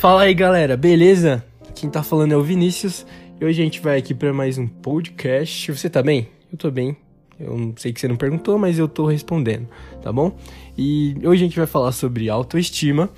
Fala 0.00 0.22
aí 0.22 0.32
galera, 0.32 0.78
beleza? 0.78 1.44
Quem 1.74 1.90
tá 1.90 2.02
falando 2.02 2.32
é 2.32 2.36
o 2.36 2.42
Vinícius 2.42 3.04
e 3.38 3.44
hoje 3.44 3.60
a 3.60 3.64
gente 3.66 3.80
vai 3.80 3.98
aqui 3.98 4.14
para 4.14 4.32
mais 4.32 4.56
um 4.56 4.66
podcast. 4.66 5.70
Você 5.70 5.90
tá 5.90 6.02
bem? 6.02 6.26
Eu 6.50 6.56
tô 6.56 6.70
bem. 6.70 6.96
Eu 7.38 7.74
sei 7.76 7.92
que 7.92 8.00
você 8.00 8.08
não 8.08 8.16
perguntou, 8.16 8.58
mas 8.58 8.78
eu 8.78 8.88
tô 8.88 9.04
respondendo, 9.04 9.68
tá 10.00 10.10
bom? 10.10 10.34
E 10.74 11.14
hoje 11.22 11.42
a 11.42 11.46
gente 11.46 11.58
vai 11.58 11.66
falar 11.66 11.92
sobre 11.92 12.30
autoestima, 12.30 13.10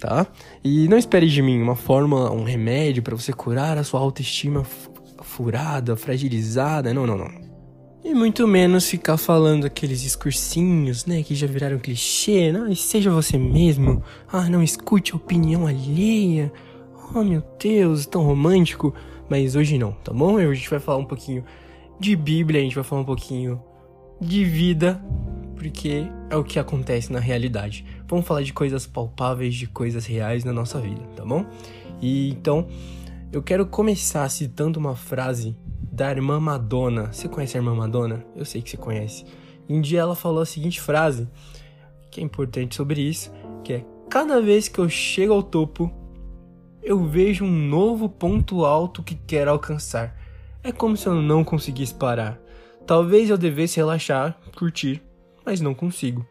tá? 0.00 0.26
E 0.64 0.88
não 0.88 0.96
espere 0.96 1.28
de 1.28 1.42
mim 1.42 1.60
uma 1.60 1.76
forma, 1.76 2.32
um 2.32 2.42
remédio 2.42 3.02
para 3.02 3.14
você 3.14 3.34
curar 3.34 3.76
a 3.76 3.84
sua 3.84 4.00
autoestima 4.00 4.64
furada, 5.20 5.94
fragilizada. 5.94 6.94
Não, 6.94 7.06
não, 7.06 7.18
não. 7.18 7.49
E 8.02 8.14
muito 8.14 8.48
menos 8.48 8.88
ficar 8.88 9.18
falando 9.18 9.66
aqueles 9.66 10.00
discursinhos, 10.00 11.04
né, 11.04 11.22
que 11.22 11.34
já 11.34 11.46
viraram 11.46 11.78
clichê, 11.78 12.50
não, 12.50 12.74
seja 12.74 13.10
você 13.10 13.36
mesmo. 13.36 14.02
Ah, 14.26 14.48
não 14.48 14.62
escute 14.62 15.12
a 15.12 15.16
opinião 15.16 15.66
alheia. 15.66 16.50
Oh, 17.14 17.22
meu 17.22 17.42
Deus, 17.62 18.06
tão 18.06 18.22
romântico. 18.22 18.94
Mas 19.28 19.54
hoje 19.54 19.76
não, 19.76 19.92
tá 19.92 20.14
bom? 20.14 20.34
Hoje 20.34 20.46
a 20.46 20.54
gente 20.54 20.70
vai 20.70 20.80
falar 20.80 20.98
um 20.98 21.04
pouquinho 21.04 21.44
de 22.00 22.16
Bíblia, 22.16 22.60
a 22.60 22.64
gente 22.64 22.74
vai 22.74 22.82
falar 22.82 23.02
um 23.02 23.04
pouquinho 23.04 23.62
de 24.18 24.44
vida, 24.44 25.00
porque 25.54 26.06
é 26.30 26.36
o 26.36 26.42
que 26.42 26.58
acontece 26.58 27.12
na 27.12 27.20
realidade. 27.20 27.84
Vamos 28.08 28.26
falar 28.26 28.42
de 28.42 28.52
coisas 28.52 28.86
palpáveis, 28.86 29.54
de 29.54 29.66
coisas 29.66 30.06
reais 30.06 30.42
na 30.42 30.54
nossa 30.54 30.80
vida, 30.80 31.02
tá 31.14 31.24
bom? 31.24 31.44
E 32.00 32.30
então, 32.30 32.66
eu 33.30 33.42
quero 33.42 33.66
começar 33.66 34.28
citando 34.30 34.80
uma 34.80 34.96
frase 34.96 35.54
da 36.00 36.10
irmã 36.10 36.40
Madonna. 36.40 37.12
Você 37.12 37.28
conhece 37.28 37.58
a 37.58 37.60
irmã 37.60 37.74
Madonna? 37.74 38.24
Eu 38.34 38.46
sei 38.46 38.62
que 38.62 38.70
você 38.70 38.76
conhece. 38.78 39.22
Um 39.68 39.82
dia 39.82 40.00
ela 40.00 40.16
falou 40.16 40.40
a 40.40 40.46
seguinte 40.46 40.80
frase, 40.80 41.28
que 42.10 42.22
é 42.22 42.24
importante 42.24 42.74
sobre 42.74 43.02
isso, 43.02 43.30
que 43.62 43.74
é: 43.74 43.84
cada 44.08 44.40
vez 44.40 44.66
que 44.66 44.78
eu 44.78 44.88
chego 44.88 45.34
ao 45.34 45.42
topo, 45.42 45.92
eu 46.82 47.04
vejo 47.04 47.44
um 47.44 47.50
novo 47.50 48.08
ponto 48.08 48.64
alto 48.64 49.02
que 49.02 49.14
quero 49.14 49.50
alcançar. 49.50 50.16
É 50.64 50.72
como 50.72 50.96
se 50.96 51.06
eu 51.06 51.14
não 51.14 51.44
conseguisse 51.44 51.92
parar. 51.92 52.40
Talvez 52.86 53.28
eu 53.28 53.36
devesse 53.36 53.76
relaxar, 53.76 54.40
curtir, 54.56 55.02
mas 55.44 55.60
não 55.60 55.74
consigo. 55.74 56.26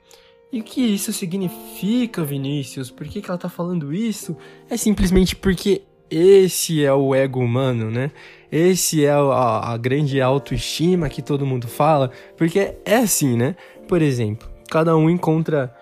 E 0.52 0.62
o 0.62 0.64
que 0.64 0.82
isso 0.82 1.14
significa, 1.14 2.24
Vinícius? 2.24 2.90
Por 2.90 3.08
que, 3.08 3.22
que 3.22 3.30
ela 3.30 3.38
tá 3.38 3.50
falando 3.50 3.94
isso? 3.94 4.36
É 4.68 4.76
simplesmente 4.76 5.36
porque 5.36 5.84
esse 6.10 6.84
é 6.84 6.94
o 6.94 7.14
ego 7.14 7.40
humano, 7.40 7.90
né? 7.92 8.12
Esse 8.52 9.06
é 9.06 9.12
a, 9.12 9.72
a 9.72 9.78
grande 9.78 10.20
autoestima 10.20 11.10
que 11.10 11.22
todo 11.22 11.46
mundo 11.46 11.68
fala, 11.68 12.12
porque 12.36 12.76
é 12.84 12.96
assim, 12.96 13.38
né? 13.38 13.56
Por 13.88 14.02
exemplo, 14.02 14.50
cada 14.70 14.96
um 14.98 15.10
encontra 15.10 15.74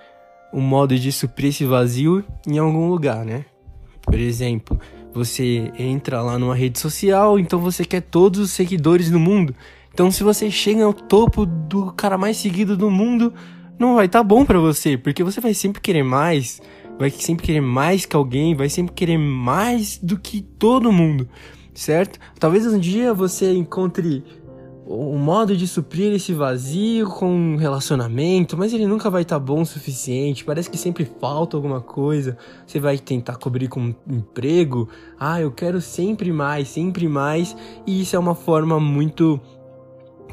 um 0.53 0.61
modo 0.61 0.98
de 0.98 1.11
suprir 1.11 1.50
esse 1.50 1.66
vazio 1.66 2.23
em 2.45 2.58
algum 2.58 2.89
lugar, 2.89 3.25
né? 3.25 3.45
Por 4.02 4.20
exemplo, 4.20 4.80
você 5.14 5.72
entra 5.78 6.22
lá 6.22 6.38
numa 6.38 6.55
rede 6.55 6.80
social, 6.80 7.39
então 7.39 7.59
você 7.59 7.83
quer 7.83 8.02
todos 8.02 8.39
os 8.39 8.52
seguidores 8.52 9.09
do 9.09 9.20
mundo. 9.20 9.55
Então, 9.94 10.11
se 10.11 10.23
você 10.23 10.52
chega 10.52 10.83
ao 10.83 10.94
topo 10.94 11.45
do 11.45 11.92
cara 11.94 12.17
mais 12.17 12.38
seguido 12.38 12.78
do 12.78 12.92
mundo, 12.92 13.33
não 13.80 13.95
vai 13.95 14.05
estar 14.05 14.20
tá 14.20 14.23
bom 14.23 14.45
para 14.45 14.59
você, 14.59 14.98
porque 14.98 15.23
você 15.23 15.42
vai 15.42 15.53
sempre 15.53 15.81
querer 15.81 16.03
mais, 16.03 16.61
vai 16.97 17.09
sempre 17.09 17.45
querer 17.45 17.61
mais 17.61 18.05
que 18.05 18.15
alguém, 18.15 18.55
vai 18.55 18.69
sempre 18.69 18.93
querer 18.93 19.17
mais 19.17 19.97
do 19.97 20.17
que 20.17 20.41
todo 20.41 20.91
mundo 20.91 21.27
certo? 21.77 22.19
Talvez 22.39 22.65
um 22.65 22.79
dia 22.79 23.13
você 23.13 23.53
encontre 23.53 24.23
um 24.89 25.17
modo 25.17 25.55
de 25.55 25.67
suprir 25.67 26.13
esse 26.13 26.33
vazio 26.33 27.09
com 27.09 27.29
um 27.29 27.55
relacionamento, 27.57 28.57
mas 28.57 28.73
ele 28.73 28.87
nunca 28.87 29.09
vai 29.09 29.23
estar 29.23 29.35
tá 29.35 29.39
bom 29.39 29.61
o 29.61 29.65
suficiente. 29.65 30.45
Parece 30.45 30.69
que 30.69 30.77
sempre 30.77 31.05
falta 31.19 31.57
alguma 31.57 31.81
coisa. 31.81 32.37
Você 32.65 32.79
vai 32.79 32.97
tentar 32.97 33.35
cobrir 33.35 33.67
com 33.67 33.81
um 33.81 33.95
emprego. 34.09 34.87
Ah, 35.19 35.41
eu 35.41 35.51
quero 35.51 35.81
sempre 35.81 36.31
mais, 36.31 36.69
sempre 36.69 37.07
mais. 37.07 37.55
E 37.85 38.01
isso 38.01 38.15
é 38.15 38.19
uma 38.19 38.33
forma 38.33 38.80
muito 38.80 39.39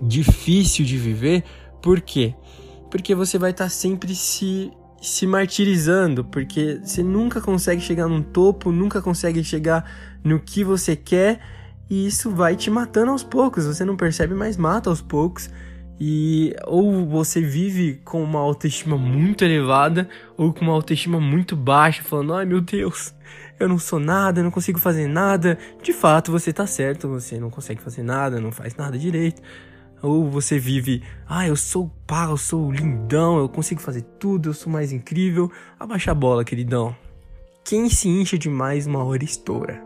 difícil 0.00 0.84
de 0.84 0.96
viver. 0.96 1.44
Por 1.82 2.00
quê? 2.00 2.34
Porque 2.90 3.14
você 3.14 3.38
vai 3.38 3.50
estar 3.50 3.64
tá 3.64 3.70
sempre 3.70 4.14
se 4.14 4.70
se 5.04 5.26
martirizando, 5.26 6.24
porque 6.24 6.80
você 6.82 7.02
nunca 7.02 7.40
consegue 7.40 7.80
chegar 7.80 8.08
num 8.08 8.22
topo, 8.22 8.72
nunca 8.72 9.02
consegue 9.02 9.44
chegar 9.44 10.18
no 10.24 10.40
que 10.40 10.64
você 10.64 10.96
quer 10.96 11.40
e 11.90 12.06
isso 12.06 12.30
vai 12.30 12.56
te 12.56 12.70
matando 12.70 13.10
aos 13.10 13.22
poucos. 13.22 13.66
Você 13.66 13.84
não 13.84 13.96
percebe, 13.96 14.34
mas 14.34 14.56
mata 14.56 14.88
aos 14.88 15.02
poucos. 15.02 15.50
E 16.00 16.56
ou 16.66 17.06
você 17.06 17.40
vive 17.40 18.00
com 18.02 18.22
uma 18.22 18.40
autoestima 18.40 18.96
muito 18.96 19.44
elevada 19.44 20.08
ou 20.36 20.52
com 20.52 20.62
uma 20.62 20.72
autoestima 20.72 21.20
muito 21.20 21.54
baixa, 21.54 22.02
falando: 22.02 22.34
"Ai, 22.34 22.46
meu 22.46 22.60
Deus, 22.62 23.14
eu 23.60 23.68
não 23.68 23.78
sou 23.78 24.00
nada, 24.00 24.40
eu 24.40 24.44
não 24.44 24.50
consigo 24.50 24.78
fazer 24.78 25.06
nada". 25.06 25.58
De 25.82 25.92
fato, 25.92 26.32
você 26.32 26.52
tá 26.52 26.66
certo, 26.66 27.08
você 27.08 27.38
não 27.38 27.50
consegue 27.50 27.82
fazer 27.82 28.02
nada, 28.02 28.40
não 28.40 28.50
faz 28.50 28.74
nada 28.74 28.98
direito. 28.98 29.42
Ou 30.04 30.28
você 30.28 30.58
vive, 30.58 31.02
ah, 31.26 31.48
eu 31.48 31.56
sou 31.56 31.90
pá, 32.06 32.26
eu 32.26 32.36
sou 32.36 32.70
lindão, 32.70 33.38
eu 33.38 33.48
consigo 33.48 33.80
fazer 33.80 34.02
tudo, 34.20 34.50
eu 34.50 34.54
sou 34.54 34.70
mais 34.70 34.92
incrível. 34.92 35.50
Abaixa 35.80 36.10
a 36.10 36.14
bola, 36.14 36.44
queridão. 36.44 36.94
Quem 37.64 37.88
se 37.88 38.06
incha 38.06 38.36
demais 38.36 38.86
uma 38.86 39.02
hora 39.02 39.24
estoura. 39.24 39.82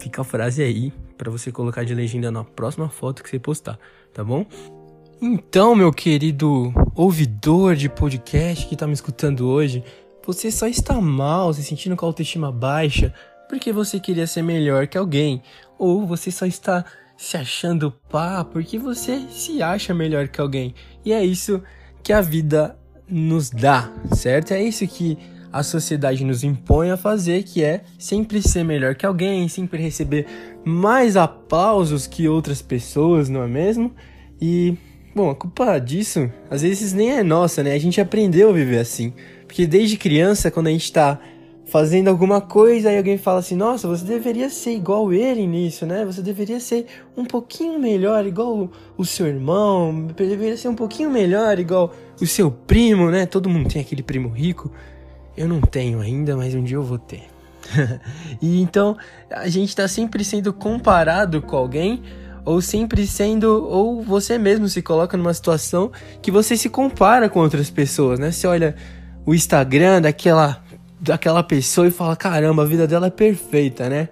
Fica 0.00 0.22
a 0.22 0.24
frase 0.24 0.62
aí 0.62 0.90
para 1.18 1.30
você 1.30 1.52
colocar 1.52 1.84
de 1.84 1.94
legenda 1.94 2.30
na 2.30 2.42
próxima 2.42 2.88
foto 2.88 3.22
que 3.22 3.28
você 3.28 3.38
postar, 3.38 3.78
tá 4.14 4.24
bom? 4.24 4.46
Então, 5.20 5.76
meu 5.76 5.92
querido 5.92 6.72
ouvidor 6.94 7.76
de 7.76 7.90
podcast 7.90 8.66
que 8.66 8.74
tá 8.74 8.86
me 8.86 8.94
escutando 8.94 9.46
hoje, 9.46 9.84
você 10.24 10.50
só 10.50 10.66
está 10.66 10.98
mal, 10.98 11.52
se 11.52 11.62
sentindo 11.62 11.94
com 11.94 12.06
a 12.06 12.08
autoestima 12.08 12.50
baixa, 12.50 13.12
porque 13.50 13.70
você 13.70 14.00
queria 14.00 14.26
ser 14.26 14.40
melhor 14.40 14.86
que 14.86 14.96
alguém, 14.96 15.42
ou 15.78 16.06
você 16.06 16.30
só 16.30 16.46
está 16.46 16.86
se 17.22 17.36
achando 17.36 17.94
pá 18.10 18.44
porque 18.44 18.76
você 18.76 19.20
se 19.30 19.62
acha 19.62 19.94
melhor 19.94 20.26
que 20.26 20.40
alguém. 20.40 20.74
E 21.04 21.12
é 21.12 21.24
isso 21.24 21.62
que 22.02 22.12
a 22.12 22.20
vida 22.20 22.76
nos 23.08 23.48
dá, 23.48 23.92
certo? 24.12 24.50
É 24.50 24.60
isso 24.60 24.84
que 24.88 25.16
a 25.52 25.62
sociedade 25.62 26.24
nos 26.24 26.42
impõe 26.42 26.90
a 26.90 26.96
fazer, 26.96 27.44
que 27.44 27.62
é 27.62 27.84
sempre 27.96 28.42
ser 28.42 28.64
melhor 28.64 28.96
que 28.96 29.06
alguém, 29.06 29.46
sempre 29.48 29.80
receber 29.80 30.26
mais 30.64 31.16
aplausos 31.16 32.08
que 32.08 32.26
outras 32.26 32.60
pessoas, 32.60 33.28
não 33.28 33.44
é 33.44 33.46
mesmo? 33.46 33.94
E, 34.40 34.76
bom, 35.14 35.30
a 35.30 35.34
culpa 35.36 35.78
disso 35.78 36.28
às 36.50 36.62
vezes 36.62 36.92
nem 36.92 37.12
é 37.12 37.22
nossa, 37.22 37.62
né? 37.62 37.72
A 37.72 37.78
gente 37.78 38.00
aprendeu 38.00 38.50
a 38.50 38.52
viver 38.52 38.78
assim. 38.78 39.12
Porque 39.46 39.64
desde 39.64 39.96
criança, 39.96 40.50
quando 40.50 40.66
a 40.66 40.70
gente 40.70 40.90
tá 40.90 41.20
fazendo 41.72 42.08
alguma 42.08 42.38
coisa 42.38 42.92
e 42.92 42.98
alguém 42.98 43.16
fala 43.16 43.38
assim: 43.38 43.56
Nossa, 43.56 43.88
você 43.88 44.04
deveria 44.04 44.50
ser 44.50 44.72
igual 44.72 45.10
ele 45.10 45.46
nisso, 45.46 45.86
né? 45.86 46.04
Você 46.04 46.20
deveria 46.20 46.60
ser 46.60 46.84
um 47.16 47.24
pouquinho 47.24 47.80
melhor, 47.80 48.26
igual 48.26 48.70
o, 48.94 49.06
seu 49.06 49.26
irmão, 49.26 50.06
deveria 50.14 50.54
ser 50.58 50.68
um 50.68 50.74
pouquinho 50.74 51.10
melhor, 51.10 51.58
igual 51.58 51.94
o 52.20 52.26
seu 52.26 52.50
primo, 52.50 53.10
né? 53.10 53.24
Todo 53.24 53.48
mundo 53.48 53.70
tem 53.70 53.80
aquele 53.80 54.02
primo 54.02 54.28
rico. 54.28 54.70
Eu 55.34 55.48
não 55.48 55.62
tenho 55.62 55.98
ainda, 56.00 56.36
mas 56.36 56.54
um 56.54 56.62
dia 56.62 56.76
eu 56.76 56.82
vou 56.82 56.98
ter. 56.98 57.22
e 58.42 58.60
então 58.60 58.94
a 59.30 59.48
gente 59.48 59.74
tá 59.74 59.88
sempre 59.88 60.22
sendo 60.24 60.52
comparado 60.52 61.40
com 61.40 61.56
alguém, 61.56 62.02
ou 62.44 62.60
sempre 62.60 63.06
sendo, 63.06 63.46
ou 63.46 64.02
você 64.02 64.36
mesmo 64.36 64.68
se 64.68 64.82
coloca 64.82 65.16
numa 65.16 65.32
situação 65.32 65.90
que 66.20 66.30
você 66.30 66.54
se 66.54 66.68
compara 66.68 67.30
com 67.30 67.40
outras 67.40 67.70
pessoas, 67.70 68.18
né? 68.18 68.30
Você 68.30 68.46
olha 68.46 68.76
o 69.24 69.34
Instagram 69.34 70.02
daquela 70.02 70.62
daquela 71.02 71.42
pessoa 71.42 71.88
e 71.88 71.90
fala: 71.90 72.14
caramba, 72.14 72.62
a 72.62 72.66
vida 72.66 72.86
dela 72.86 73.08
é 73.08 73.10
perfeita, 73.10 73.88
né? 73.88 74.08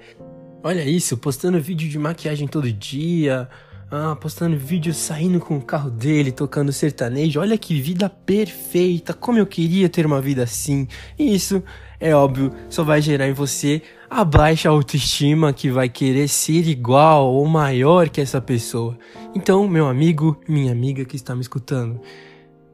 Olha 0.62 0.84
isso, 0.84 1.16
postando 1.16 1.58
vídeo 1.60 1.88
de 1.88 1.98
maquiagem 1.98 2.46
todo 2.46 2.70
dia, 2.70 3.48
ah, 3.90 4.14
postando 4.14 4.58
vídeo 4.58 4.92
saindo 4.92 5.40
com 5.40 5.56
o 5.56 5.62
carro 5.62 5.88
dele, 5.88 6.32
tocando 6.32 6.70
sertanejo. 6.70 7.40
Olha 7.40 7.56
que 7.56 7.80
vida 7.80 8.10
perfeita, 8.10 9.14
como 9.14 9.38
eu 9.38 9.46
queria 9.46 9.88
ter 9.88 10.04
uma 10.04 10.20
vida 10.20 10.42
assim. 10.42 10.86
E 11.18 11.34
isso, 11.34 11.62
é 11.98 12.14
óbvio, 12.14 12.52
só 12.68 12.84
vai 12.84 13.00
gerar 13.00 13.26
em 13.26 13.32
você 13.32 13.80
a 14.10 14.22
baixa 14.22 14.68
autoestima 14.68 15.52
que 15.52 15.70
vai 15.70 15.88
querer 15.88 16.28
ser 16.28 16.68
igual 16.68 17.32
ou 17.32 17.46
maior 17.46 18.10
que 18.10 18.20
essa 18.20 18.40
pessoa. 18.40 18.98
Então, 19.34 19.66
meu 19.66 19.88
amigo, 19.88 20.38
minha 20.46 20.72
amiga 20.72 21.06
que 21.06 21.16
está 21.16 21.34
me 21.34 21.40
escutando, 21.40 22.00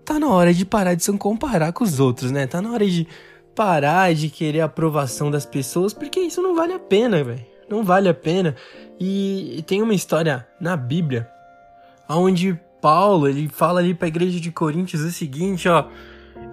tá 0.04 0.18
na 0.18 0.28
hora 0.28 0.52
de 0.52 0.64
parar 0.64 0.94
de 0.94 1.04
se 1.04 1.12
comparar 1.18 1.72
com 1.72 1.84
os 1.84 2.00
outros, 2.00 2.32
né? 2.32 2.48
Tá 2.48 2.60
na 2.60 2.72
hora 2.72 2.86
de 2.86 3.06
parar 3.56 4.14
de 4.14 4.28
querer 4.28 4.60
a 4.60 4.66
aprovação 4.66 5.30
das 5.30 5.46
pessoas, 5.46 5.94
porque 5.94 6.20
isso 6.20 6.42
não 6.42 6.54
vale 6.54 6.74
a 6.74 6.78
pena, 6.78 7.24
velho. 7.24 7.44
Não 7.68 7.82
vale 7.82 8.08
a 8.08 8.14
pena. 8.14 8.54
E 9.00 9.64
tem 9.66 9.82
uma 9.82 9.94
história 9.94 10.46
na 10.60 10.76
Bíblia 10.76 11.28
onde 12.08 12.58
Paulo, 12.80 13.26
ele 13.26 13.48
fala 13.48 13.80
ali 13.80 13.94
para 13.94 14.06
a 14.06 14.08
igreja 14.08 14.38
de 14.38 14.52
Coríntios 14.52 15.02
o 15.02 15.10
seguinte, 15.10 15.68
ó: 15.68 15.86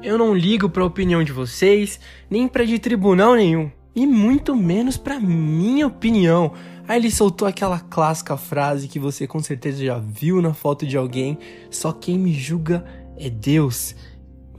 Eu 0.02 0.18
não 0.18 0.34
ligo 0.34 0.70
para 0.70 0.82
a 0.82 0.88
opinião 0.88 1.24
de 1.24 1.32
vocês, 1.32 2.00
nem 2.30 2.48
para 2.48 2.66
de 2.66 2.80
tribunal 2.80 3.36
nenhum, 3.36 3.70
e 3.96 4.08
muito 4.08 4.56
menos 4.56 4.98
para 4.98 5.20
minha 5.20 5.86
opinião. 5.86 6.54
Aí 6.88 7.00
ele 7.00 7.12
soltou 7.12 7.48
aquela 7.48 7.80
clássica 7.80 8.36
frase 8.36 8.88
que 8.88 9.00
você 9.00 9.28
com 9.28 9.40
certeza 9.40 9.86
já 9.86 10.00
viu 10.00 10.42
na 10.42 10.54
foto 10.54 10.88
de 10.88 10.98
alguém: 10.98 11.38
Só 11.70 11.92
quem 11.92 12.18
me 12.18 12.34
julga 12.34 12.84
é 13.18 13.30
Deus. 13.30 13.96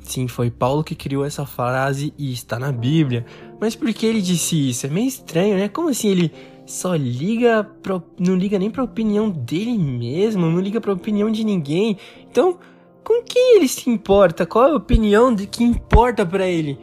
Sim, 0.04 0.28
foi 0.28 0.50
Paulo 0.50 0.84
que 0.84 0.94
criou 0.94 1.24
essa 1.24 1.46
frase 1.46 2.12
e 2.18 2.30
está 2.30 2.58
na 2.58 2.70
Bíblia. 2.70 3.24
Mas 3.58 3.74
por 3.74 3.90
que 3.92 4.04
ele 4.04 4.20
disse 4.20 4.68
isso? 4.68 4.86
É 4.86 4.90
meio 4.90 5.08
estranho, 5.08 5.56
né? 5.56 5.66
Como 5.66 5.88
assim 5.88 6.08
ele 6.08 6.30
só 6.66 6.94
liga 6.94 7.64
pra, 7.82 8.02
não 8.18 8.36
liga 8.36 8.58
nem 8.58 8.70
pra 8.70 8.84
opinião 8.84 9.30
dele 9.30 9.76
mesmo, 9.78 10.46
não 10.46 10.60
liga 10.60 10.78
pra 10.78 10.92
opinião 10.92 11.32
de 11.32 11.42
ninguém. 11.42 11.96
Então, 12.30 12.58
com 13.02 13.22
quem 13.22 13.56
ele 13.56 13.66
se 13.66 13.88
importa? 13.88 14.44
Qual 14.44 14.68
é 14.68 14.72
a 14.72 14.76
opinião 14.76 15.34
de 15.34 15.46
que 15.46 15.64
importa 15.64 16.24
para 16.26 16.46
ele? 16.46 16.78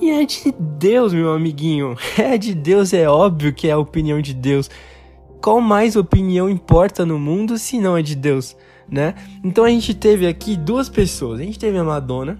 E 0.00 0.10
é 0.10 0.24
de 0.24 0.52
Deus, 0.58 1.12
meu 1.14 1.32
amiguinho. 1.32 1.96
É 2.18 2.36
de 2.36 2.54
Deus, 2.54 2.92
é 2.92 3.08
óbvio 3.08 3.54
que 3.54 3.68
é 3.68 3.72
a 3.72 3.78
opinião 3.78 4.20
de 4.20 4.34
Deus. 4.34 4.68
Qual 5.40 5.60
mais 5.60 5.94
opinião 5.94 6.50
importa 6.50 7.06
no 7.06 7.20
mundo 7.20 7.56
se 7.56 7.78
não 7.78 7.96
é 7.96 8.02
de 8.02 8.16
Deus, 8.16 8.56
né? 8.88 9.14
Então 9.44 9.62
a 9.62 9.68
gente 9.68 9.94
teve 9.94 10.26
aqui 10.26 10.56
duas 10.56 10.88
pessoas. 10.88 11.38
A 11.38 11.44
gente 11.44 11.58
teve 11.58 11.78
a 11.78 11.84
Madonna, 11.84 12.38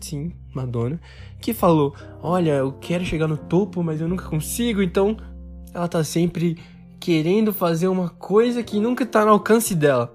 sim, 0.00 0.32
Madonna, 0.54 1.00
que 1.40 1.52
falou: 1.52 1.94
Olha, 2.22 2.52
eu 2.52 2.72
quero 2.72 3.04
chegar 3.04 3.26
no 3.26 3.36
topo, 3.36 3.82
mas 3.82 4.00
eu 4.00 4.08
nunca 4.08 4.24
consigo, 4.28 4.82
então 4.82 5.16
ela 5.72 5.88
tá 5.88 6.02
sempre 6.02 6.56
querendo 6.98 7.52
fazer 7.52 7.88
uma 7.88 8.08
coisa 8.08 8.62
que 8.62 8.80
nunca 8.80 9.04
tá 9.04 9.24
no 9.24 9.32
alcance 9.32 9.74
dela. 9.74 10.14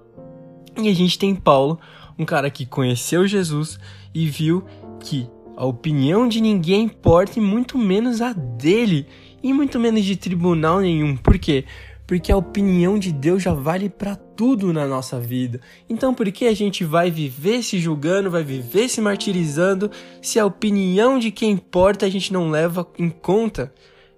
E 0.76 0.88
a 0.88 0.94
gente 0.94 1.18
tem 1.18 1.34
Paulo, 1.34 1.78
um 2.18 2.24
cara 2.24 2.50
que 2.50 2.66
conheceu 2.66 3.26
Jesus 3.26 3.78
e 4.14 4.26
viu 4.26 4.64
que 5.00 5.28
a 5.56 5.66
opinião 5.66 6.26
de 6.26 6.40
ninguém 6.40 6.84
importa 6.84 7.38
e 7.38 7.42
muito 7.42 7.78
menos 7.78 8.20
a 8.20 8.32
dele 8.32 9.06
e 9.42 9.52
muito 9.52 9.78
menos 9.78 10.04
de 10.04 10.16
tribunal 10.16 10.80
nenhum. 10.80 11.16
Por 11.16 11.38
quê? 11.38 11.64
Porque 12.06 12.32
a 12.32 12.36
opinião 12.36 12.98
de 12.98 13.12
Deus 13.12 13.42
já 13.42 13.52
vale 13.52 13.88
para 13.88 14.16
tudo 14.36 14.72
na 14.72 14.86
nossa 14.86 15.20
vida. 15.20 15.60
Então, 15.88 16.14
por 16.14 16.30
que 16.30 16.46
a 16.46 16.54
gente 16.54 16.84
vai 16.84 17.10
viver 17.10 17.62
se 17.62 17.78
julgando, 17.78 18.30
vai 18.30 18.42
viver 18.42 18.88
se 18.88 19.00
martirizando, 19.00 19.90
se 20.20 20.38
a 20.38 20.46
opinião 20.46 21.18
de 21.18 21.30
quem 21.30 21.50
importa 21.50 22.06
a 22.06 22.10
gente 22.10 22.32
não 22.32 22.50
leva 22.50 22.86
em 22.98 23.10
conta? 23.10 23.72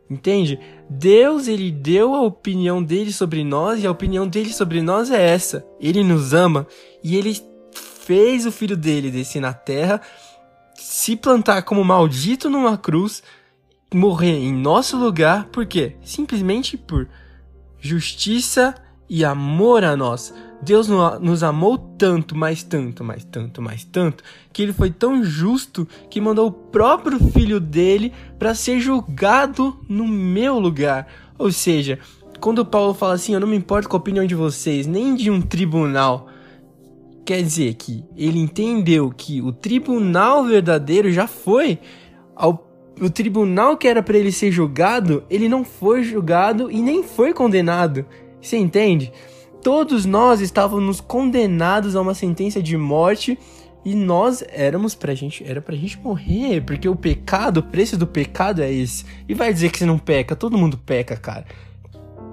Entende? 0.09 0.59
Deus, 0.89 1.49
ele 1.49 1.71
deu 1.71 2.15
a 2.15 2.23
opinião 2.23 2.83
dele 2.83 3.13
sobre 3.13 3.43
nós 3.43 3.83
e 3.83 3.87
a 3.87 3.91
opinião 3.91 4.29
dele 4.29 4.53
sobre 4.53 4.83
nós 4.83 5.11
é 5.11 5.21
essa. 5.21 5.67
Ele 5.81 6.05
nos 6.05 6.35
ama 6.35 6.67
e 7.03 7.17
ele 7.17 7.35
fez 7.73 8.45
o 8.45 8.53
filho 8.53 8.77
dele 8.77 9.11
descer 9.11 9.41
na 9.41 9.55
terra, 9.55 10.01
se 10.75 11.17
plantar 11.17 11.63
como 11.63 11.83
maldito 11.83 12.51
numa 12.51 12.77
cruz, 12.77 13.23
morrer 13.93 14.37
em 14.39 14.53
nosso 14.53 14.97
lugar, 14.99 15.47
por 15.47 15.65
quê? 15.65 15.97
Simplesmente 16.03 16.77
por 16.77 17.09
justiça 17.81 18.75
e 19.09 19.25
amor 19.25 19.85
a 19.85 19.97
nós. 19.97 20.35
Deus 20.63 20.89
nos 21.21 21.43
amou 21.43 21.77
tanto, 21.77 22.35
mais 22.35 22.63
tanto, 22.63 23.05
mais 23.05 23.25
tanto, 23.25 23.61
mais 23.61 23.85
tanto, 23.85 24.25
que 24.53 24.63
ele 24.63 24.73
foi 24.73 24.91
tão 24.91 25.23
justo 25.23 25.87
que 26.09 26.21
mandou 26.21 26.49
o 26.49 26.53
próprio 26.53 27.19
filho 27.31 27.61
dele 27.61 28.13
para 28.39 28.55
ser 28.55 28.81
julgado 28.81 29.79
no 29.89 30.07
meu 30.07 30.59
lugar. 30.59 31.07
Ou 31.39 31.53
seja, 31.53 31.99
quando 32.41 32.65
Paulo 32.65 32.95
fala 32.95 33.15
assim, 33.15 33.35
eu 33.35 33.41
não 33.41 33.49
me 33.49 33.57
importo 33.57 33.89
com 33.89 33.97
a 33.97 34.01
opinião 34.01 34.27
de 34.27 34.35
vocês, 34.35 34.87
nem 34.87 35.15
de 35.15 35.31
um 35.31 35.43
tribunal, 35.43 36.29
quer 37.27 37.43
dizer 37.43 37.75
que 37.75 38.05
ele 38.17 38.39
entendeu 38.39 39.13
que 39.15 39.43
o 39.43 39.53
tribunal 39.53 40.45
verdadeiro 40.45 41.11
já 41.13 41.27
foi 41.27 41.79
ao 42.35 42.73
o 43.01 43.11
tribunal 43.11 43.77
que 43.77 43.89
era 43.89 44.03
para 44.03 44.17
ele 44.17 44.31
ser 44.31 44.53
julgado, 44.53 45.25
ele 45.29 45.49
não 45.49 45.65
foi 45.65 46.05
julgado 46.05 46.71
e 46.71 46.81
nem 46.81 47.03
foi 47.03 47.33
condenado. 47.35 48.07
Você 48.45 48.57
entende? 48.57 49.11
todos 49.65 50.05
nós 50.05 50.43
estávamos 50.43 51.01
condenados 51.01 51.97
a 51.97 52.01
uma 52.03 52.13
sentença 52.13 52.63
de 52.63 52.77
morte 52.77 53.39
e 53.83 53.95
nós 53.95 54.45
éramos 54.49 54.95
pra 54.95 55.15
gente, 55.15 55.43
era 55.43 55.61
pra 55.61 55.75
gente 55.75 55.99
morrer, 55.99 56.61
porque 56.61 56.87
o 56.87 56.95
pecado, 56.95 57.61
o 57.61 57.63
preço 57.63 57.97
do 57.97 58.07
pecado 58.07 58.63
é 58.63 58.71
esse. 58.71 59.07
E 59.27 59.33
vai 59.33 59.53
dizer 59.53 59.71
que 59.71 59.79
você 59.79 59.87
não 59.87 59.99
peca, 59.99 60.37
todo 60.37 60.59
mundo 60.59 60.77
peca, 60.77 61.17
cara. 61.17 61.47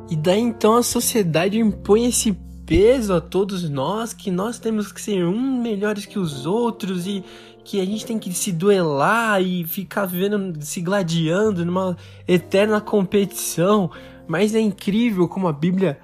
E 0.10 0.16
daí 0.16 0.42
então 0.42 0.75
a 0.75 0.84
sociedade 0.84 1.58
impõe 1.58 2.06
esse 2.06 2.34
peso 2.66 3.13
a 3.13 3.22
todos 3.22 3.69
nós 3.69 4.12
que 4.12 4.30
nós 4.30 4.60
temos 4.60 4.92
que 4.92 5.02
ser 5.02 5.25
um 5.25 5.62
melhores 5.62 6.06
que 6.06 6.19
os 6.19 6.46
outros 6.46 7.08
e 7.08 7.24
que 7.63 7.80
a 7.80 7.86
gente 7.86 8.06
tem 8.06 8.19
que 8.19 8.34
se 8.34 8.52
duelar 8.52 9.42
e 9.42 9.63
ficar 9.63 10.06
vivendo, 10.06 10.62
se 10.62 10.81
gladiando 10.81 11.66
numa 11.66 11.96
eterna 12.28 12.81
competição. 12.81 13.90
Mas 14.28 14.56
é 14.56 14.60
incrível 14.60 15.28
como 15.28 15.48
a 15.48 15.54
Bíblia 15.54 16.00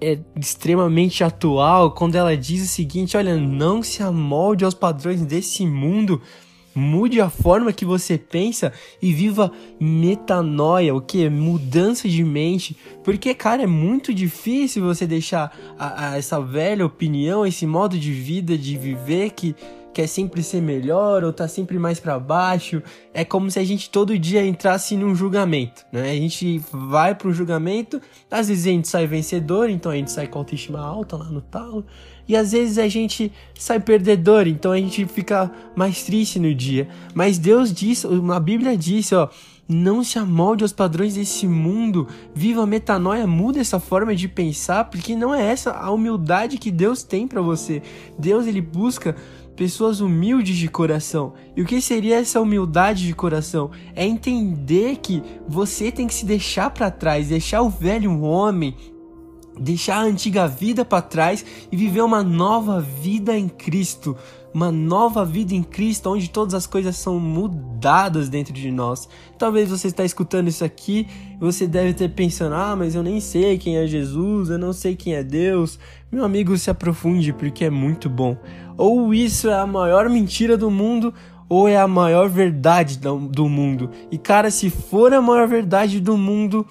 é 0.00 0.18
extremamente 0.34 1.22
atual 1.22 1.92
quando 1.92 2.14
ela 2.14 2.36
diz 2.36 2.62
o 2.62 2.68
seguinte: 2.68 3.16
olha, 3.16 3.36
não 3.36 3.82
se 3.82 4.02
amolde 4.02 4.64
aos 4.64 4.74
padrões 4.74 5.22
desse 5.22 5.66
mundo. 5.66 6.20
Mude 6.72 7.20
a 7.20 7.28
forma 7.28 7.72
que 7.72 7.84
você 7.84 8.16
pensa 8.16 8.72
e 9.02 9.12
viva 9.12 9.50
metanoia, 9.80 10.94
o 10.94 11.00
que? 11.00 11.28
Mudança 11.28 12.08
de 12.08 12.22
mente. 12.22 12.76
Porque, 13.02 13.34
cara, 13.34 13.64
é 13.64 13.66
muito 13.66 14.14
difícil 14.14 14.84
você 14.84 15.04
deixar 15.04 15.52
a, 15.76 16.10
a 16.10 16.16
essa 16.16 16.40
velha 16.40 16.86
opinião, 16.86 17.44
esse 17.44 17.66
modo 17.66 17.98
de 17.98 18.12
vida, 18.12 18.56
de 18.56 18.78
viver 18.78 19.30
que 19.30 19.56
quer 19.92 20.06
sempre 20.06 20.42
ser 20.42 20.60
melhor 20.60 21.24
ou 21.24 21.32
tá 21.32 21.48
sempre 21.48 21.78
mais 21.78 21.98
para 21.98 22.18
baixo. 22.18 22.82
É 23.12 23.24
como 23.24 23.50
se 23.50 23.58
a 23.58 23.64
gente 23.64 23.90
todo 23.90 24.18
dia 24.18 24.44
entrasse 24.44 24.96
num 24.96 25.14
julgamento, 25.14 25.84
né? 25.92 26.10
A 26.10 26.14
gente 26.14 26.60
vai 26.72 27.16
um 27.24 27.32
julgamento, 27.32 28.00
às 28.30 28.48
vezes 28.48 28.66
a 28.66 28.70
gente 28.70 28.88
sai 28.88 29.06
vencedor, 29.06 29.68
então 29.68 29.92
a 29.92 29.96
gente 29.96 30.10
sai 30.10 30.26
com 30.26 30.38
autoestima 30.38 30.80
alta 30.80 31.16
lá 31.16 31.26
no 31.26 31.40
talo, 31.40 31.84
e 32.28 32.36
às 32.36 32.52
vezes 32.52 32.78
a 32.78 32.88
gente 32.88 33.32
sai 33.58 33.80
perdedor, 33.80 34.46
então 34.46 34.70
a 34.72 34.76
gente 34.76 35.04
fica 35.06 35.50
mais 35.74 36.04
triste 36.04 36.38
no 36.38 36.54
dia. 36.54 36.88
Mas 37.12 37.38
Deus 37.38 37.72
diz, 37.72 38.04
a 38.04 38.40
Bíblia 38.40 38.76
diz, 38.76 39.12
ó, 39.12 39.28
não 39.70 40.02
se 40.02 40.18
amolde 40.18 40.64
aos 40.64 40.72
padrões 40.72 41.14
desse 41.14 41.46
mundo. 41.46 42.08
Viva 42.34 42.64
a 42.64 42.66
metanoia, 42.66 43.24
muda 43.24 43.60
essa 43.60 43.78
forma 43.78 44.14
de 44.16 44.26
pensar, 44.26 44.84
porque 44.84 45.14
não 45.14 45.32
é 45.32 45.44
essa 45.44 45.70
a 45.70 45.90
humildade 45.92 46.58
que 46.58 46.72
Deus 46.72 47.04
tem 47.04 47.26
para 47.26 47.40
você. 47.40 47.80
Deus 48.18 48.48
ele 48.48 48.60
busca 48.60 49.14
pessoas 49.60 50.00
humildes 50.00 50.56
de 50.56 50.68
coração. 50.68 51.34
E 51.54 51.60
o 51.60 51.66
que 51.66 51.82
seria 51.82 52.16
essa 52.16 52.40
humildade 52.40 53.06
de 53.06 53.12
coração? 53.12 53.70
É 53.94 54.06
entender 54.06 54.96
que 55.02 55.22
você 55.46 55.92
tem 55.92 56.06
que 56.06 56.14
se 56.14 56.24
deixar 56.24 56.70
para 56.70 56.90
trás, 56.90 57.28
deixar 57.28 57.60
o 57.60 57.68
velho 57.68 58.22
homem, 58.22 58.74
deixar 59.60 59.98
a 59.98 60.04
antiga 60.04 60.48
vida 60.48 60.84
para 60.84 61.02
trás 61.02 61.44
e 61.70 61.76
viver 61.76 62.02
uma 62.02 62.24
nova 62.24 62.80
vida 62.80 63.36
em 63.36 63.48
Cristo 63.48 64.16
uma 64.52 64.70
nova 64.70 65.24
vida 65.24 65.54
em 65.54 65.62
Cristo, 65.62 66.10
onde 66.10 66.28
todas 66.28 66.54
as 66.54 66.66
coisas 66.66 66.96
são 66.96 67.18
mudadas 67.18 68.28
dentro 68.28 68.52
de 68.52 68.70
nós. 68.70 69.08
Talvez 69.38 69.70
você 69.70 69.88
está 69.88 70.04
escutando 70.04 70.48
isso 70.48 70.64
aqui 70.64 71.06
e 71.34 71.38
você 71.38 71.66
deve 71.66 71.94
ter 71.94 72.10
pensando: 72.10 72.54
ah, 72.54 72.74
mas 72.76 72.94
eu 72.94 73.02
nem 73.02 73.20
sei 73.20 73.58
quem 73.58 73.76
é 73.76 73.86
Jesus, 73.86 74.50
eu 74.50 74.58
não 74.58 74.72
sei 74.72 74.96
quem 74.96 75.14
é 75.14 75.22
Deus. 75.22 75.78
Meu 76.10 76.24
amigo, 76.24 76.56
se 76.56 76.70
aprofunde 76.70 77.32
porque 77.32 77.64
é 77.64 77.70
muito 77.70 78.08
bom. 78.08 78.36
Ou 78.76 79.14
isso 79.14 79.48
é 79.48 79.54
a 79.54 79.66
maior 79.66 80.08
mentira 80.08 80.56
do 80.56 80.70
mundo, 80.70 81.14
ou 81.48 81.68
é 81.68 81.76
a 81.76 81.86
maior 81.86 82.28
verdade 82.28 82.98
do 82.98 83.48
mundo. 83.48 83.90
E 84.10 84.18
cara, 84.18 84.50
se 84.50 84.68
for 84.68 85.12
a 85.14 85.22
maior 85.22 85.46
verdade 85.46 86.00
do 86.00 86.16
mundo, 86.16 86.66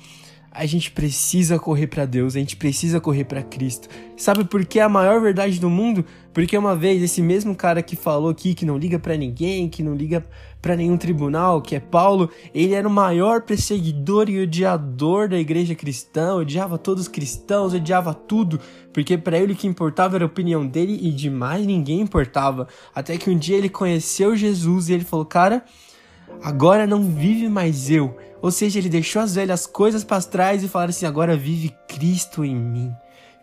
a 0.52 0.66
gente 0.66 0.92
precisa 0.92 1.60
correr 1.60 1.88
para 1.88 2.06
Deus, 2.06 2.36
a 2.36 2.40
gente 2.40 2.56
precisa 2.56 3.00
correr 3.00 3.24
para 3.24 3.44
Cristo. 3.44 3.88
Sabe 4.18 4.44
por 4.44 4.66
que 4.66 4.80
é 4.80 4.84
a 4.84 4.90
maior 4.90 5.22
verdade 5.22 5.60
do 5.60 5.70
mundo? 5.70 6.04
Porque 6.34 6.58
uma 6.58 6.76
vez 6.76 7.02
esse 7.04 7.22
mesmo 7.22 7.56
cara 7.56 7.82
que 7.84 7.96
falou 7.96 8.30
aqui 8.30 8.54
que 8.54 8.66
não 8.66 8.78
liga 8.78 8.98
para 8.98 9.16
ninguém, 9.16 9.70
que 9.70 9.84
não 9.84 9.96
liga 9.96 10.26
para 10.62 10.76
nenhum 10.76 10.98
tribunal, 10.98 11.62
que 11.62 11.76
é 11.76 11.80
Paulo, 11.80 12.30
ele 12.54 12.74
era 12.74 12.88
o 12.88 12.92
maior 12.92 13.42
perseguidor 13.44 14.30
e 14.30 14.42
odiador 14.42 15.30
da 15.30 15.40
igreja 15.40 15.74
cristã, 15.74 16.36
odiava 16.36 16.78
todos 16.78 17.04
os 17.04 17.08
cristãos, 17.08 17.74
odiava 17.74 18.14
tudo, 18.14 18.60
porque 18.92 19.18
para 19.18 19.38
ele 19.38 19.54
o 19.54 19.56
que 19.56 19.68
importava 19.68 20.18
era 20.18 20.26
a 20.26 20.28
opinião 20.28 20.68
dele 20.68 21.00
e 21.02 21.12
de 21.12 21.30
mais 21.30 21.66
ninguém 21.66 22.02
importava. 22.02 22.68
Até 22.94 23.18
que 23.18 23.30
um 23.30 23.38
dia 23.38 23.58
ele 23.58 23.70
conheceu 23.70 24.36
Jesus 24.36 24.90
e 24.90 24.94
ele 24.94 25.06
falou: 25.06 25.26
"Cara, 25.26 25.64
agora 26.42 26.88
não 26.88 27.04
vive 27.04 27.50
mais 27.50 27.90
eu, 27.90 28.18
ou 28.42 28.52
seja, 28.52 28.80
ele 28.80 28.90
deixou 28.90 29.22
as 29.22 29.36
velhas 29.36 29.66
coisas 29.66 30.04
para 30.04 30.22
trás 30.22 30.64
e 30.64 30.68
falou 30.68 30.90
assim: 30.90 31.06
agora 31.06 31.36
vive 31.36 31.76
Cristo 31.88 32.44
em 32.44 32.56
mim. 32.56 32.92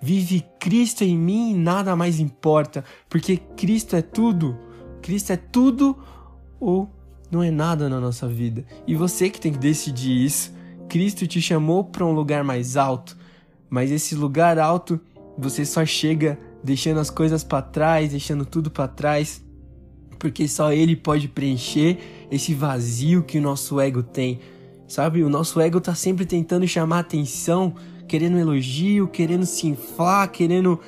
Vive 0.00 0.44
Cristo 0.58 1.04
em 1.04 1.16
mim 1.16 1.52
e 1.52 1.54
nada 1.54 1.96
mais 1.96 2.20
importa, 2.20 2.84
porque 3.08 3.38
Cristo 3.56 3.96
é 3.96 4.02
tudo. 4.02 4.56
Cristo 5.02 5.32
é 5.32 5.36
tudo 5.36 5.96
ou 6.60 6.90
não 7.30 7.42
é 7.42 7.50
nada 7.50 7.88
na 7.88 8.00
nossa 8.00 8.28
vida. 8.28 8.64
E 8.86 8.94
você 8.94 9.30
que 9.30 9.40
tem 9.40 9.52
que 9.52 9.58
decidir 9.58 10.24
isso. 10.24 10.54
Cristo 10.88 11.26
te 11.26 11.42
chamou 11.42 11.82
para 11.82 12.04
um 12.04 12.12
lugar 12.12 12.44
mais 12.44 12.76
alto, 12.76 13.16
mas 13.68 13.90
esse 13.90 14.14
lugar 14.14 14.56
alto 14.58 15.00
você 15.36 15.64
só 15.64 15.84
chega 15.84 16.38
deixando 16.62 17.00
as 17.00 17.10
coisas 17.10 17.42
para 17.42 17.62
trás, 17.62 18.10
deixando 18.10 18.46
tudo 18.46 18.70
para 18.70 18.88
trás, 18.88 19.42
porque 20.18 20.48
só 20.48 20.72
Ele 20.72 20.96
pode 20.96 21.28
preencher 21.28 21.98
esse 22.30 22.54
vazio 22.54 23.22
que 23.22 23.38
o 23.38 23.42
nosso 23.42 23.80
ego 23.80 24.02
tem. 24.02 24.40
Sabe? 24.88 25.22
O 25.22 25.28
nosso 25.28 25.60
ego 25.60 25.80
tá 25.80 25.94
sempre 25.94 26.24
tentando 26.24 26.66
chamar 26.66 27.00
atenção, 27.00 27.74
querendo 28.06 28.38
elogio, 28.38 29.08
querendo 29.08 29.44
se 29.44 29.66
inflar, 29.66 30.30
querendo, 30.30 30.78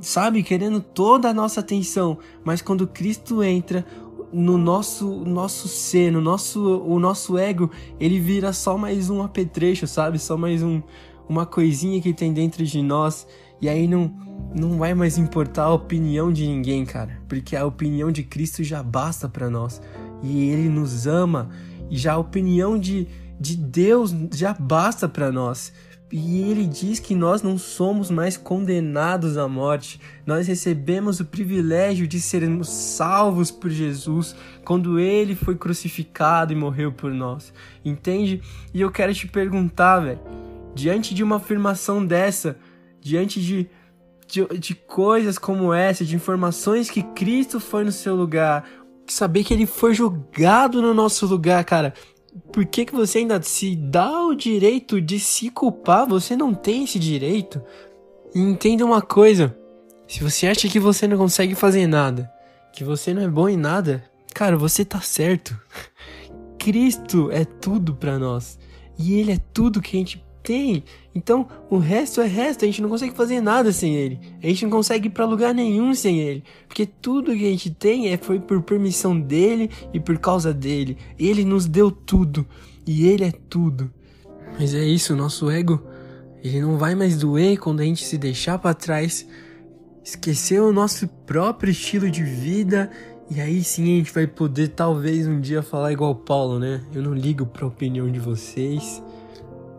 sabe? 0.00 0.42
Querendo 0.42 0.80
toda 0.80 1.30
a 1.30 1.34
nossa 1.34 1.60
atenção. 1.60 2.18
Mas 2.44 2.60
quando 2.60 2.86
Cristo 2.86 3.42
entra, 3.42 3.84
no 4.32 4.56
nosso 4.56 5.24
nosso 5.24 5.68
ser, 5.68 6.12
no 6.12 6.20
nosso 6.20 6.60
o 6.82 7.00
nosso 7.00 7.36
ego, 7.36 7.70
ele 7.98 8.20
vira 8.20 8.52
só 8.52 8.76
mais 8.76 9.10
um 9.10 9.22
apetrecho, 9.22 9.86
sabe? 9.86 10.18
Só 10.18 10.36
mais 10.36 10.62
um 10.62 10.82
uma 11.28 11.46
coisinha 11.46 12.00
que 12.00 12.12
tem 12.12 12.32
dentro 12.32 12.64
de 12.64 12.82
nós 12.82 13.26
e 13.60 13.68
aí 13.68 13.86
não 13.86 14.12
não 14.54 14.78
vai 14.78 14.94
mais 14.94 15.18
importar 15.18 15.64
a 15.64 15.72
opinião 15.72 16.32
de 16.32 16.46
ninguém, 16.46 16.84
cara, 16.84 17.20
porque 17.28 17.54
a 17.56 17.64
opinião 17.64 18.10
de 18.10 18.22
Cristo 18.22 18.64
já 18.64 18.82
basta 18.82 19.28
para 19.28 19.48
nós. 19.50 19.80
E 20.22 20.48
ele 20.48 20.68
nos 20.68 21.06
ama 21.06 21.48
e 21.90 21.96
já 21.96 22.14
a 22.14 22.18
opinião 22.18 22.78
de 22.78 23.08
de 23.40 23.56
Deus 23.56 24.14
já 24.34 24.52
basta 24.52 25.08
para 25.08 25.32
nós. 25.32 25.72
E 26.12 26.42
ele 26.42 26.66
diz 26.66 26.98
que 26.98 27.14
nós 27.14 27.40
não 27.40 27.56
somos 27.56 28.10
mais 28.10 28.36
condenados 28.36 29.38
à 29.38 29.48
morte. 29.48 30.00
Nós 30.26 30.46
recebemos 30.46 31.20
o 31.20 31.24
privilégio 31.24 32.06
de 32.06 32.20
sermos 32.20 32.68
salvos 32.68 33.50
por 33.50 33.70
Jesus 33.70 34.36
quando 34.64 34.98
ele 34.98 35.34
foi 35.34 35.56
crucificado 35.56 36.52
e 36.52 36.56
morreu 36.56 36.92
por 36.92 37.14
nós. 37.14 37.52
Entende? 37.84 38.42
E 38.74 38.80
eu 38.80 38.90
quero 38.90 39.14
te 39.14 39.26
perguntar, 39.26 40.00
velho, 40.00 40.20
diante 40.74 41.14
de 41.14 41.22
uma 41.22 41.36
afirmação 41.36 42.04
dessa, 42.04 42.58
diante 43.00 43.40
de, 43.40 43.70
de, 44.30 44.46
de 44.58 44.74
coisas 44.74 45.38
como 45.38 45.72
essa, 45.72 46.04
de 46.04 46.14
informações 46.16 46.90
que 46.90 47.02
Cristo 47.02 47.60
foi 47.60 47.84
no 47.84 47.92
seu 47.92 48.14
lugar, 48.14 48.68
saber 49.06 49.44
que 49.44 49.52
ele 49.52 49.66
foi 49.66 49.94
julgado 49.94 50.80
no 50.80 50.94
nosso 50.94 51.26
lugar, 51.26 51.64
cara 51.64 51.94
por 52.52 52.64
que, 52.64 52.84
que 52.84 52.94
você 52.94 53.18
ainda 53.18 53.40
se 53.42 53.74
dá 53.74 54.24
o 54.24 54.34
direito 54.34 55.00
de 55.00 55.18
se 55.18 55.50
culpar? 55.50 56.06
Você 56.06 56.36
não 56.36 56.54
tem 56.54 56.84
esse 56.84 56.98
direito. 56.98 57.60
Entenda 58.34 58.84
uma 58.84 59.02
coisa: 59.02 59.56
se 60.06 60.22
você 60.22 60.46
acha 60.46 60.68
que 60.68 60.78
você 60.78 61.06
não 61.06 61.16
consegue 61.16 61.54
fazer 61.54 61.86
nada, 61.86 62.30
que 62.72 62.84
você 62.84 63.12
não 63.12 63.22
é 63.22 63.28
bom 63.28 63.48
em 63.48 63.56
nada, 63.56 64.04
cara, 64.34 64.56
você 64.56 64.84
tá 64.84 65.00
certo. 65.00 65.58
Cristo 66.58 67.30
é 67.32 67.44
tudo 67.44 67.94
para 67.94 68.18
nós. 68.18 68.58
E 68.98 69.14
Ele 69.14 69.32
é 69.32 69.38
tudo 69.52 69.80
que 69.80 69.96
a 69.96 70.00
gente 70.00 70.24
tem. 70.50 70.82
Então, 71.14 71.46
o 71.70 71.78
resto 71.78 72.20
é 72.20 72.26
resto, 72.26 72.64
a 72.64 72.66
gente 72.66 72.82
não 72.82 72.88
consegue 72.88 73.14
fazer 73.14 73.40
nada 73.40 73.72
sem 73.72 73.94
ele. 73.94 74.18
A 74.42 74.48
gente 74.48 74.64
não 74.64 74.70
consegue 74.70 75.06
ir 75.06 75.10
para 75.10 75.24
lugar 75.24 75.54
nenhum 75.54 75.94
sem 75.94 76.18
ele, 76.18 76.42
porque 76.66 76.84
tudo 76.84 77.30
que 77.36 77.46
a 77.46 77.50
gente 77.50 77.70
tem 77.70 78.08
é 78.08 78.16
foi 78.16 78.40
por 78.40 78.60
permissão 78.62 79.18
dele 79.18 79.70
e 79.94 80.00
por 80.00 80.18
causa 80.18 80.52
dele. 80.52 80.98
Ele 81.16 81.44
nos 81.44 81.66
deu 81.66 81.88
tudo 81.92 82.44
e 82.84 83.06
ele 83.06 83.22
é 83.22 83.32
tudo. 83.48 83.88
Mas 84.58 84.74
é 84.74 84.84
isso, 84.84 85.14
nosso 85.14 85.48
ego, 85.48 85.80
ele 86.42 86.60
não 86.60 86.76
vai 86.76 86.96
mais 86.96 87.16
doer 87.16 87.56
quando 87.56 87.78
a 87.78 87.84
gente 87.84 88.04
se 88.04 88.18
deixar 88.18 88.58
para 88.58 88.74
trás, 88.74 89.24
esquecer 90.02 90.60
o 90.60 90.72
nosso 90.72 91.06
próprio 91.06 91.70
estilo 91.70 92.10
de 92.10 92.24
vida 92.24 92.90
e 93.30 93.40
aí 93.40 93.62
sim 93.62 93.84
a 93.84 93.98
gente 93.98 94.12
vai 94.12 94.26
poder 94.26 94.70
talvez 94.70 95.28
um 95.28 95.40
dia 95.40 95.62
falar 95.62 95.92
igual 95.92 96.12
Paulo, 96.16 96.58
né? 96.58 96.82
Eu 96.92 97.00
não 97.00 97.14
ligo 97.14 97.46
para 97.46 97.64
a 97.64 97.68
opinião 97.68 98.10
de 98.10 98.18
vocês 98.18 99.00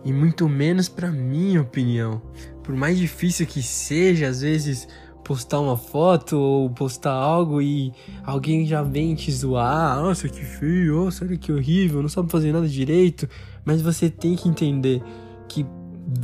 e 0.04 0.12
muito 0.12 0.48
menos 0.50 0.90
para 0.90 1.12
minha 1.12 1.62
opinião. 1.62 2.22
Por 2.64 2.76
mais 2.76 2.98
difícil 2.98 3.46
que 3.46 3.62
seja, 3.62 4.28
às 4.28 4.42
vezes 4.42 4.88
postar 5.24 5.60
uma 5.60 5.78
foto 5.78 6.38
ou 6.38 6.70
postar 6.70 7.14
algo 7.14 7.62
e 7.62 7.94
alguém 8.24 8.66
já 8.66 8.82
vem 8.82 9.16
te 9.16 9.32
zoar, 9.32 10.02
nossa 10.02 10.28
que 10.28 10.44
feio, 10.44 11.06
nossa 11.06 11.24
olha 11.24 11.38
que 11.38 11.52
horrível, 11.52 12.02
não 12.02 12.10
sabe 12.10 12.32
fazer 12.32 12.52
nada 12.52 12.68
direito, 12.68 13.30
mas 13.64 13.82
você 13.82 14.10
tem 14.10 14.36
que 14.36 14.50
entender 14.50 15.02
que 15.48 15.66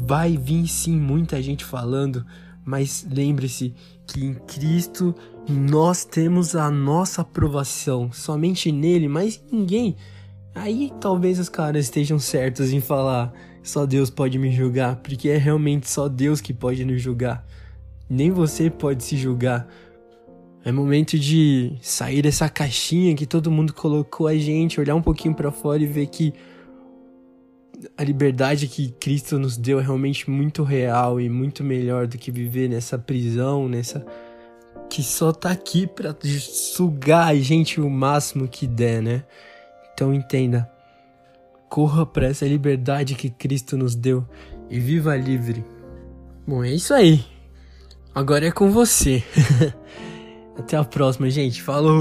vai 0.06 0.36
vir 0.36 0.68
sim 0.68 0.98
muita 0.98 1.42
gente 1.42 1.64
falando, 1.64 2.26
mas 2.66 3.08
lembre-se 3.10 3.74
que 4.06 4.26
em 4.26 4.34
Cristo 4.34 5.16
nós 5.48 6.04
temos 6.04 6.56
a 6.56 6.70
nossa 6.70 7.22
aprovação, 7.22 8.12
somente 8.12 8.72
nele, 8.72 9.08
mas 9.08 9.42
ninguém. 9.52 9.96
Aí 10.58 10.92
talvez 11.00 11.40
os 11.40 11.50
caras 11.50 11.86
estejam 11.86 12.18
certos 12.20 12.74
em 12.74 12.82
falar 12.82 13.34
só 13.68 13.86
Deus 13.86 14.10
pode 14.10 14.40
me 14.40 14.50
julgar, 14.50 14.96
porque 14.96 15.28
é 15.28 15.38
realmente 15.38 15.90
só 15.90 16.08
Deus 16.08 16.40
que 16.40 16.54
pode 16.54 16.86
nos 16.86 17.02
julgar. 17.02 17.46
Nem 18.10 18.32
você 18.32 18.70
pode 18.70 19.04
se 19.04 19.18
julgar. 19.18 19.68
É 20.64 20.72
momento 20.72 21.20
de 21.20 21.74
sair 21.82 22.22
dessa 22.22 22.48
caixinha 22.48 23.14
que 23.14 23.26
todo 23.26 23.52
mundo 23.52 23.74
colocou 23.74 24.26
a 24.26 24.36
gente, 24.36 24.80
olhar 24.80 24.96
um 24.96 25.02
pouquinho 25.02 25.36
para 25.36 25.52
fora 25.52 25.84
e 25.84 25.86
ver 25.86 26.08
que 26.08 26.34
a 27.98 28.04
liberdade 28.06 28.68
que 28.68 28.90
Cristo 28.92 29.38
nos 29.38 29.58
deu 29.58 29.80
é 29.80 29.84
realmente 29.84 30.30
muito 30.30 30.64
real 30.64 31.20
e 31.20 31.30
muito 31.30 31.62
melhor 31.62 32.08
do 32.08 32.18
que 32.18 32.32
viver 32.32 32.70
nessa 32.70 32.98
prisão, 32.98 33.68
nessa 33.68 34.06
que 34.90 35.04
só 35.04 35.34
tá 35.34 35.52
aqui 35.52 35.86
para 35.86 36.16
sugar 36.40 37.28
a 37.28 37.36
gente 37.36 37.82
o 37.82 37.90
máximo 37.90 38.48
que 38.48 38.66
der, 38.66 39.02
né? 39.02 39.24
Então 39.98 40.14
entenda, 40.14 40.70
corra 41.68 42.06
para 42.06 42.28
essa 42.28 42.46
liberdade 42.46 43.16
que 43.16 43.32
Cristo 43.32 43.76
nos 43.76 43.96
deu 43.96 44.24
e 44.70 44.80
viva 44.80 45.16
livre. 45.16 45.66
Bom, 46.46 46.64
é 46.64 46.70
isso 46.70 46.94
aí. 46.94 47.26
Agora 48.14 48.46
é 48.46 48.52
com 48.52 48.70
você. 48.70 49.24
Até 50.56 50.78
a 50.78 50.84
próxima, 50.84 51.32
gente. 51.32 51.64
Falou! 51.64 51.98